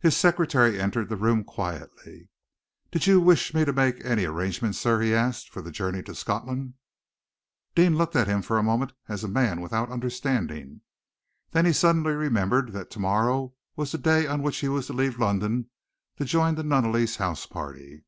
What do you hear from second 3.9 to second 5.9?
any arrangements, sir," he asked, "for the